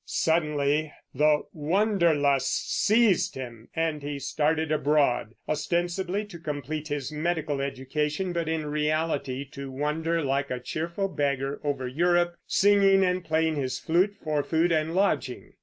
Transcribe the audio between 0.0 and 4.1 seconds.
Suddenly the Wanderlust seized him and